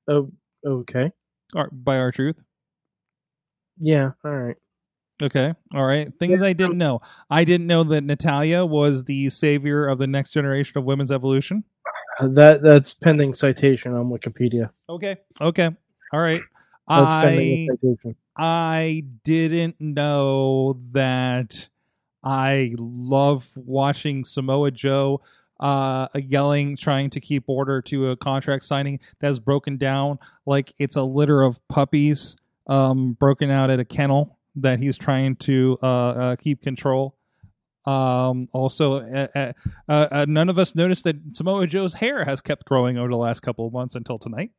[0.08, 0.32] Oh,
[0.66, 1.12] okay.
[1.54, 2.44] are, by R-Truth.
[3.80, 4.12] Yeah.
[4.24, 4.56] All right.
[5.22, 5.54] Okay.
[5.74, 6.12] All right.
[6.20, 7.02] Things I didn't know.
[7.30, 11.64] I didn't know that Natalya was the savior of the next generation of women's evolution.
[12.22, 14.70] That that's pending citation on Wikipedia.
[14.90, 15.18] Okay.
[15.42, 15.70] Okay.
[16.14, 16.42] All right.
[16.88, 17.68] That's I.
[18.36, 21.70] I didn't know that
[22.24, 25.22] I love watching Samoa Joe
[25.60, 30.96] uh yelling trying to keep order to a contract signing that's broken down like it's
[30.96, 32.36] a litter of puppies
[32.68, 37.16] um broken out at a kennel that he's trying to uh, uh keep control.
[37.86, 39.54] Um also uh, uh,
[39.88, 43.40] uh, none of us noticed that Samoa Joe's hair has kept growing over the last
[43.40, 44.52] couple of months until tonight.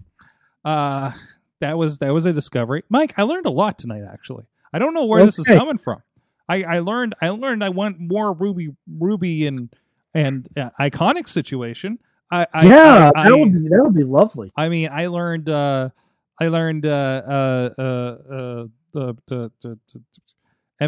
[0.65, 1.13] Uh
[1.61, 2.85] that was that was a discovery.
[2.89, 4.45] Mike i learned a lot tonight actually.
[4.73, 6.03] I don't know where this is coming from.
[6.49, 9.75] I i learned i learned i want more ruby ruby and
[10.15, 11.99] and uh, iconic situation.
[12.31, 14.53] I, I yeah, I, that would be that would be lovely.
[14.57, 15.91] I mean i learned uh
[16.41, 20.01] i learned uh uh uh uh the, the, the, the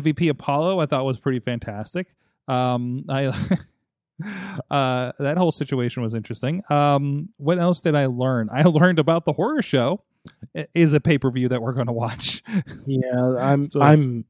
[0.01, 2.15] mvp apollo i thought was pretty fantastic
[2.49, 3.27] um i
[4.71, 9.25] uh that whole situation was interesting um what else did i learn i learned about
[9.25, 10.03] the horror show
[10.55, 12.43] It is a pay-per-view that we're going to watch
[12.87, 14.25] Yeah, I'm So- I'm.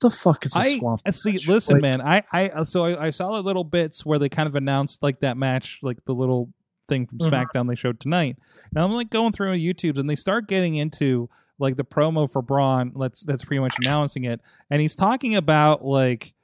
[0.00, 1.02] What the fuck is a I swamp?
[1.12, 1.32] see.
[1.34, 1.46] match?
[1.46, 2.00] Listen, Like, man.
[2.00, 5.20] I, I, so I, I saw the little bits where they kind of announced like
[5.20, 6.48] that match, like the little
[6.88, 7.28] thing from Mhm.
[7.30, 8.38] SmackDown they showed tonight.
[8.74, 11.28] And I'm like going through YouTube's and they start getting into
[11.60, 12.92] like the promo for Braun.
[12.94, 16.34] Let's that's pretty much announcing it, and he's talking about like,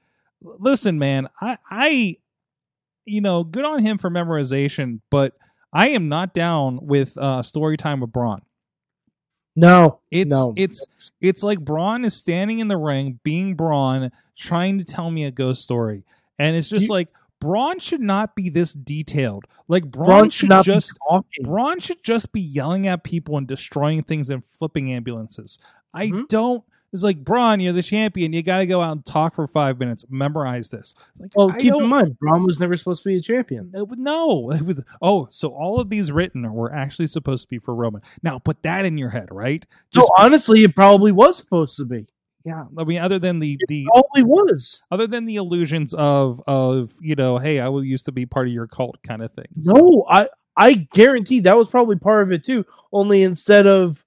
[0.40, 2.16] listen, man, I I,
[3.04, 5.32] you know, good on him for memorization, but
[5.72, 8.42] I am not down with uh story time with Braun.
[9.58, 10.52] No, It's no.
[10.56, 10.86] it's
[11.22, 15.30] it's like Braun is standing in the ring, being Braun, trying to tell me a
[15.30, 16.04] ghost story,
[16.38, 17.08] and it's just You- like
[17.40, 19.44] Braun should not be this detailed.
[19.68, 20.98] Like Braun, Braun should should not just.
[21.42, 25.58] Braun should just be yelling at people and destroying things and flipping ambulances.
[25.92, 26.28] I Mhm.
[26.28, 26.64] don't.
[26.92, 28.32] It's like Braun, you're the champion.
[28.32, 30.04] You got to go out and talk for five minutes.
[30.08, 30.94] Memorize this.
[31.18, 33.70] Like, well, I keep don't, in mind, Braun was never supposed to be a champion.
[33.74, 37.74] No, it was- oh, so all of these written were actually supposed to be for
[37.74, 38.00] Roman.
[38.22, 39.66] Now put that in your head, right?
[39.92, 42.06] So honestly, it probably was supposed to be.
[42.46, 44.82] Yeah, I mean, other than the the Probably was.
[44.92, 48.46] other than the illusions of of you know, hey, I will used to be part
[48.46, 49.48] of your cult kind of thing.
[49.60, 52.64] So- No, I I guarantee that was probably part of it too.
[52.92, 54.04] Only instead of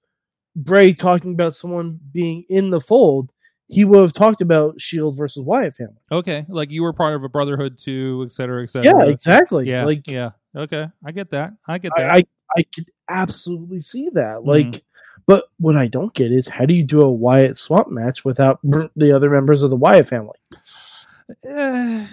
[0.55, 3.29] Bray talking about someone being in the fold,
[3.67, 5.99] he would have talked about Shield versus Wyatt family.
[6.11, 9.05] okay, like you were part of a brotherhood too, et cetera, et cetera.
[9.05, 9.67] Yeah, exactly.
[9.67, 10.31] Yeah, like yeah.
[10.55, 11.53] Okay, I get that.
[11.67, 12.09] I get that.
[12.09, 12.23] I, I
[12.57, 14.37] I could absolutely see that.
[14.37, 14.49] Mm-hmm.
[14.49, 14.83] Like,
[15.29, 18.59] but what I don't get is how do you do a Wyatt swamp match without
[18.63, 20.39] the other members of the Wyatt family?
[21.47, 22.03] Uh,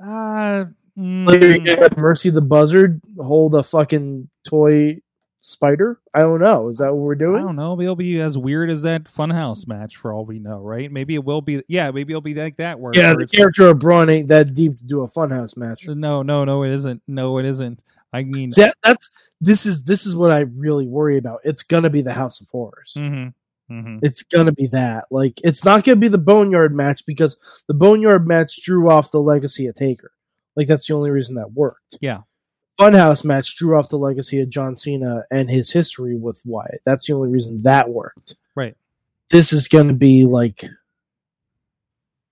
[0.00, 0.64] uh,
[0.96, 5.00] Like, you mm, Mercy the Buzzard hold a fucking toy
[5.40, 5.98] spider?
[6.14, 6.68] I don't know.
[6.68, 7.42] Is that what we're doing?
[7.42, 7.80] I don't know.
[7.80, 10.92] It'll be as weird as that Funhouse match for all we know, right?
[10.92, 11.64] Maybe it will be.
[11.66, 12.78] Yeah, maybe it'll be like that.
[12.78, 15.88] Where, Yeah, the character of Braun ain't that deep to do a funhouse match.
[15.88, 17.02] No, no, no, it isn't.
[17.08, 17.82] No, it isn't.
[18.12, 21.40] I mean, See, that, that's this is this is what I really worry about.
[21.44, 22.92] It's gonna be the House of Horrors.
[22.96, 23.28] hmm
[23.68, 25.06] hmm It's gonna be that.
[25.10, 27.36] Like, it's not gonna be the Boneyard match because
[27.68, 30.12] the Boneyard match drew off the legacy of Taker.
[30.54, 31.98] Like, that's the only reason that worked.
[32.00, 32.20] Yeah.
[32.80, 36.82] Funhouse match drew off the legacy of John Cena and his history with Wyatt.
[36.84, 38.36] That's the only reason that worked.
[38.54, 38.76] Right.
[39.30, 40.64] This is gonna be like.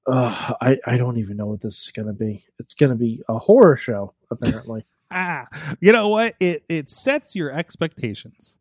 [0.06, 2.44] Uh, I, I don't even know what this is gonna be.
[2.58, 4.84] It's gonna be a horror show, apparently.
[5.14, 5.46] Ah,
[5.81, 6.35] you know what?
[6.40, 8.59] It it sets your expectations.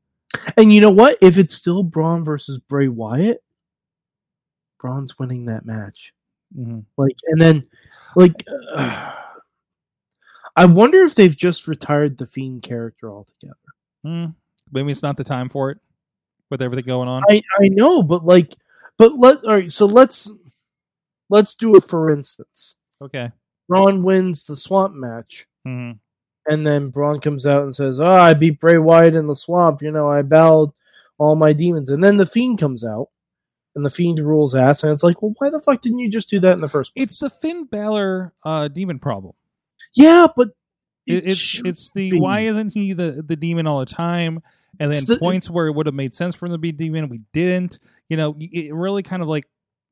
[0.57, 1.17] And you know what?
[1.21, 3.43] If it's still Braun versus Bray Wyatt,
[4.79, 6.13] Braun's winning that match.
[6.55, 7.65] hmm Like, and then,
[8.15, 9.13] like, uh,
[10.55, 13.55] I wonder if they've just retired the Fiend character altogether.
[14.05, 14.35] Mm,
[14.71, 15.79] maybe it's not the time for it
[16.49, 17.23] with everything going on.
[17.29, 18.55] I I know, but like,
[18.97, 19.71] but let all right.
[19.71, 20.29] So let's
[21.29, 22.75] let's do it for instance.
[23.01, 23.31] okay.
[23.67, 25.93] Braun wins the Swamp match, hmm
[26.47, 29.81] and then Braun comes out and says, "Oh, I beat Bray Wyatt in the Swamp.
[29.81, 30.71] You know, I bowed
[31.17, 33.09] all my demons." And then the Fiend comes out,
[33.75, 36.29] and the Fiend rules ass, and it's like, well, why the fuck didn't you just
[36.29, 37.03] do that in the first place?
[37.03, 39.33] It's the Finn Balor uh, demon problem.
[39.95, 40.49] yeah, but
[41.05, 42.19] It, it's it's the be.
[42.19, 44.41] why isn't he the the demon all the time?
[44.79, 47.07] And then the- points where it would have made sense for him to be demon,
[47.09, 47.77] we didn't.
[48.09, 49.45] You know, it really kind of like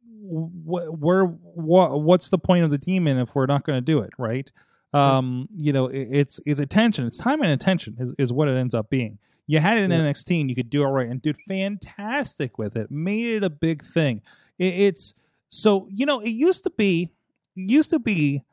[0.06, 4.00] wh- where what what's the point of the demon if we're not going to do
[4.02, 4.52] it, right?
[4.94, 8.58] Um, you know, it, it's it's attention, it's time and attention is is what it
[8.58, 9.20] ends up being.
[9.48, 10.00] You had it in Yeah.
[10.00, 12.92] NXT and you could do it right and did fantastic with it.
[12.92, 14.22] Made it a big thing.
[14.58, 15.14] It, it's
[15.50, 17.10] so you know it used to be
[17.56, 18.44] used to be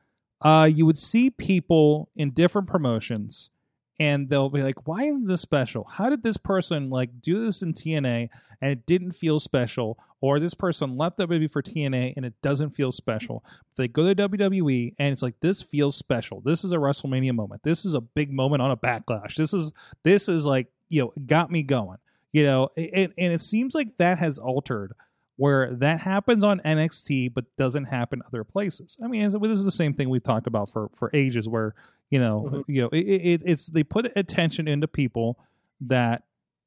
[0.43, 3.51] uh you would see people in different promotions
[3.99, 5.85] and they'll be like why isn't this special?
[5.85, 8.29] How did this person like do this in tna
[8.61, 9.99] and it didn't feel special?
[10.21, 13.45] Or this person left wwe for tna and it doesn't feel special.
[13.77, 16.41] They go to wwe and it's like this feels special.
[16.41, 17.63] This is a wrestlemania moment.
[17.63, 19.35] This is a big moment on a backlash.
[19.37, 21.99] This is this is like you know got me going.
[22.33, 24.95] You know it, and it seems like that has altered
[25.39, 28.99] where that happens on NXT but doesn't happen other places.
[29.03, 31.75] I mean, this is the same thing we've talked about for for ages, where
[32.11, 32.65] you know, Mhm.
[32.69, 35.39] you know, it, it, it's they put attention into people
[35.81, 36.23] that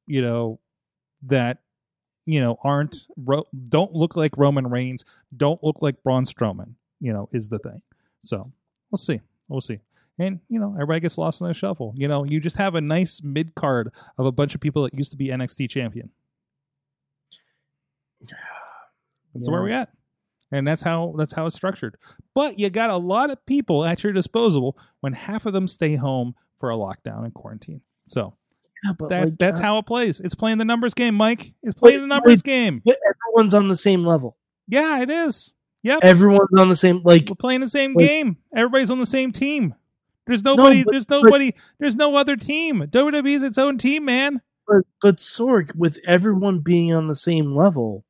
[0.06, 0.58] you know
[1.22, 1.58] that
[2.26, 3.06] you know aren't
[3.68, 5.04] don't look like Roman Reigns,
[5.36, 6.74] don't look like Braun Strowman.
[7.00, 7.82] You know, is the thing.
[8.20, 8.52] So
[8.90, 9.80] we'll see, we'll see.
[10.18, 11.92] And you know, everybody gets lost in the shuffle.
[11.96, 14.94] You know, you just have a nice mid card of a bunch of people that
[14.94, 16.10] used to be NXT champion.
[19.34, 19.64] That's where Yeah.
[19.64, 19.88] we at.
[20.52, 21.96] And that's how that's how it's structured.
[22.34, 25.96] But you got a lot of people at your disposal when half of them stay
[25.96, 27.80] home for a lockdown and quarantine.
[28.06, 28.34] So
[28.84, 30.20] Yeah, but that's like, that's uh, how it plays.
[30.20, 31.54] It's playing the numbers game, Mike.
[31.62, 32.82] It's playing the numbers game.
[32.84, 34.36] but everyone's on the same level.
[34.68, 35.54] Yeah, it is.
[35.82, 36.00] Yep.
[36.02, 37.28] Everyone's on the same like.
[37.28, 38.06] We're playing the same Wait.
[38.06, 38.36] game.
[38.54, 39.74] Everybody's on the same team.
[40.26, 40.84] There's nobody.
[40.84, 41.54] but- there's nobody.
[41.78, 42.82] there's no other team.
[42.88, 44.40] WWE's its own team, man.
[44.68, 48.04] But but Sorg, with everyone being on the same level,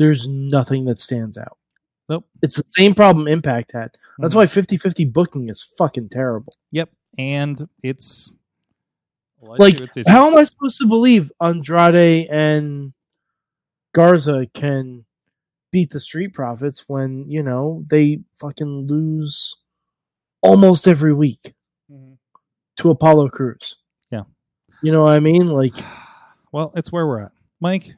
[0.00, 1.58] there's nothing that stands out.
[2.08, 2.26] Nope.
[2.42, 3.96] It's the same problem Impact had.
[4.18, 4.38] That's Mhm.
[4.38, 6.52] why 50-50 booking is fucking terrible.
[6.72, 6.90] Yep.
[7.18, 8.32] And it's
[9.40, 12.92] Well, Like, what Stitch how am I supposed to believe Andrade and
[13.94, 15.04] Garza can
[15.70, 19.56] beat the Street Profits when you know they fucking lose
[20.42, 21.54] almost every week
[21.90, 22.16] Mhm.
[22.78, 23.76] to Apollo Crews?
[24.10, 24.24] Yeah.
[24.82, 25.46] you know what I mean.
[25.48, 25.74] Like,
[26.52, 27.94] Well, it's where we're at, Mike.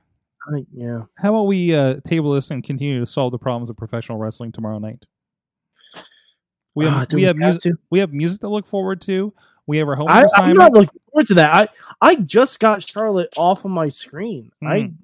[0.48, 3.76] I, yeah, How about we uh, table this and continue to solve the problems of
[3.76, 5.04] professional wrestling tomorrow night?
[6.74, 7.78] We have Ah, do we, have music to?
[7.90, 9.32] we have music to look forward to.
[9.66, 11.54] We have our homework I, I'm not looking forward to that.
[11.54, 11.68] I
[12.00, 14.50] I just got Charlotte off of my screen.
[14.62, 14.66] I.
[14.66, 14.94] Mhm.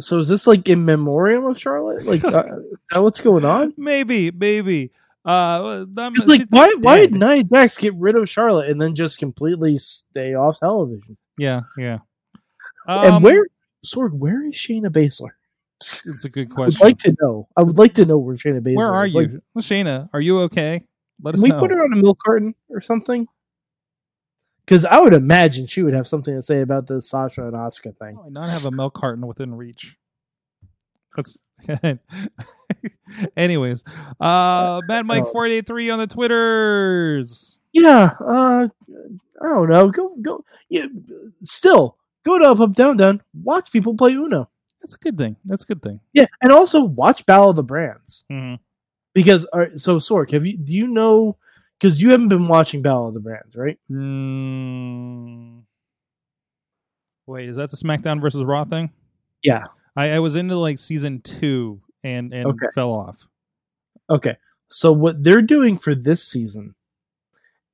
[0.00, 2.04] So is this like in memoriam of Charlotte?
[2.04, 2.42] Like, uh,
[2.92, 3.74] that what's going on?
[3.76, 4.92] maybe, maybe.
[5.24, 9.18] Uh, like, why not why did Nia Jax get rid of Charlotte and then just
[9.18, 11.16] completely stay off television?
[11.36, 11.98] Yeah, yeah.
[12.86, 13.46] And Um, where,
[13.84, 15.30] Sorg, where is Shayna Baszler?
[16.04, 16.80] It's a good question.
[16.82, 17.48] I would like to know.
[17.56, 18.72] I would like to know where Shayna Baszler.
[18.72, 18.76] Is.
[18.76, 19.14] Where are is.
[19.14, 20.08] you, Like, Shayna?
[20.12, 20.84] Are you okay?
[21.22, 21.58] Let us we know.
[21.58, 23.26] put her on a milk carton or something?
[24.64, 27.96] Because I would imagine she would have something to say about the Sasha and Asuka
[27.98, 28.16] thing.
[28.16, 29.96] Why not have a milk carton within reach?
[31.16, 31.38] That's
[33.36, 33.84] anyways.
[34.20, 37.56] Uh Mad Mike four eight three on the Twitters.
[37.72, 38.68] Yeah, uh,
[39.42, 39.88] I don't know.
[39.90, 40.44] Go go.
[40.68, 40.86] Yeah,
[41.44, 43.22] still go to up up down down.
[43.34, 44.48] Watch people play Uno.
[44.80, 45.36] That's a good thing.
[45.44, 46.00] That's a good thing.
[46.12, 48.54] Yeah, and also watch Battle of the Brands hmm
[49.12, 51.36] because right, so Sorg, have you do you know?
[51.78, 53.78] Because you haven't been watching Battle of the Brands, right?
[53.90, 55.62] Mm.
[57.26, 58.90] Wait, is that the SmackDown versus Raw thing?
[59.42, 59.64] Yeah.
[59.96, 62.66] I, I was into like season two and and Okay.
[62.74, 63.26] fell off.
[64.08, 64.36] Okay.
[64.70, 66.74] So what they're doing for this season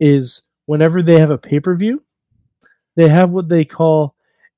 [0.00, 2.02] is whenever they have a pay per view,
[2.96, 4.14] they have what they call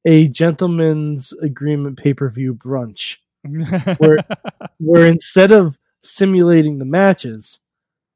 [0.08, 3.18] a gentleman's agreement pay per view brunch,
[3.98, 4.24] Where-
[4.78, 7.60] where instead of simulating the matches,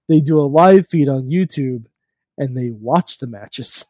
[0.08, 1.84] they do a live feed on YouTube
[2.38, 3.84] and they watch the matches.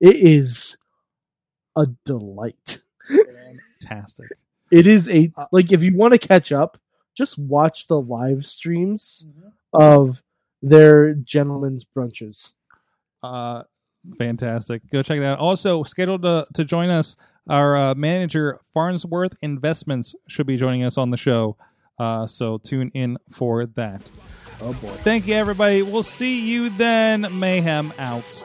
[0.00, 0.76] It is
[1.76, 2.80] a delight.
[3.80, 4.30] Fantastic.
[4.70, 6.78] It is a like if you want to catch up,
[7.16, 9.24] just watch the live streams
[9.72, 10.22] of
[10.62, 12.52] their gentlemen's brunches.
[13.22, 13.62] Uh,
[14.16, 14.88] fantastic.
[14.90, 15.38] Go check that out.
[15.38, 17.16] Also, scheduled to, to join us,
[17.48, 21.56] our uh, manager, Farnsworth Investments, should be joining us on the show.
[21.98, 24.10] Uh, so tune in for that.
[24.60, 24.88] Oh boy.
[25.02, 25.82] Thank you, everybody.
[25.82, 27.26] We'll see you then.
[27.38, 28.44] Mayhem out.